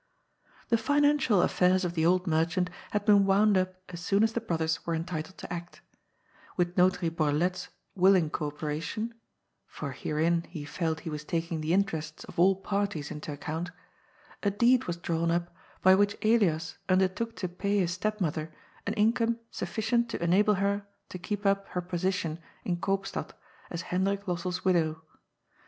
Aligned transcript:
The 0.69 0.79
financial 0.79 1.43
affairs 1.43 1.85
of 1.85 1.93
the 1.93 2.07
old 2.07 2.25
merchant 2.25 2.71
had 2.89 3.05
been 3.05 3.23
wound 3.23 3.55
up 3.55 3.75
as 3.89 3.99
soon 4.01 4.23
as 4.23 4.33
the 4.33 4.41
brothers 4.41 4.83
were 4.83 4.95
entitled 4.95 5.37
to 5.37 5.53
act 5.53 5.81
With 6.57 6.75
Not^y 6.75 7.11
Borlett's 7.11 7.69
willing 7.93 8.31
co 8.31 8.47
operation— 8.47 9.13
^f 9.71 9.83
or 9.83 9.91
herein 9.91 10.45
he 10.49 10.65
felt 10.65 11.01
he 11.01 11.11
was 11.11 11.23
taking 11.23 11.61
the 11.61 11.71
interests 11.71 12.23
of 12.23 12.39
all 12.39 12.55
parties 12.55 13.11
into 13.11 13.31
account— 13.31 13.69
^a 14.41 14.57
deed 14.57 14.85
was 14.85 14.97
drawn 14.97 15.29
up 15.29 15.53
by 15.83 15.93
which 15.93 16.17
Elias 16.25 16.79
undertook 16.89 17.35
to 17.35 17.47
pay 17.47 17.77
his 17.77 17.91
step 17.91 18.19
mother 18.19 18.51
an 18.87 18.93
income 18.95 19.37
sufScient 19.51 20.09
to 20.09 20.23
enable 20.23 20.55
her 20.55 20.83
to 21.09 21.19
keep 21.19 21.45
up 21.45 21.67
her 21.67 21.81
position 21.81 22.39
in 22.65 22.77
Koopstad 22.77 23.33
as 23.69 23.83
Hendrik 23.83 24.25
Lossell's 24.25 24.65
widow. 24.65 25.03